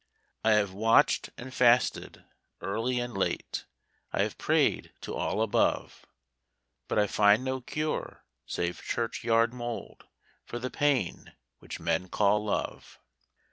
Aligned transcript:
'I 0.43 0.51
have 0.53 0.73
watched 0.73 1.29
and 1.37 1.53
fasted, 1.53 2.25
early 2.59 2.99
and 2.99 3.15
late, 3.15 3.67
I 4.11 4.23
have 4.23 4.39
prayed 4.39 4.91
to 5.01 5.13
all 5.13 5.43
above; 5.43 6.07
But 6.87 6.97
I 6.97 7.05
find 7.05 7.43
no 7.45 7.61
cure 7.61 8.25
save 8.47 8.81
churchyard 8.81 9.53
mould 9.53 10.07
For 10.43 10.57
the 10.57 10.71
pain 10.71 11.33
which 11.59 11.79
men 11.79 12.09
call 12.09 12.43
love.' 12.43 12.97